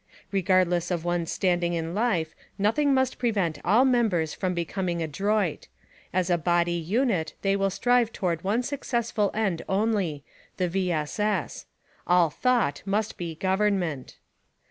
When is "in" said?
1.75-1.93